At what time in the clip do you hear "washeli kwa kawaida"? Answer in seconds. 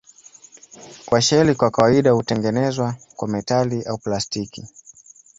1.11-2.11